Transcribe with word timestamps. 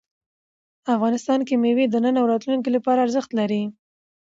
افغانستان 0.95 1.39
کې 1.47 1.55
مېوې 1.63 1.85
د 1.89 1.95
نن 2.05 2.15
او 2.21 2.25
راتلونکي 2.31 2.69
لپاره 2.73 3.03
ارزښت 3.05 3.29
لري. 3.39 3.63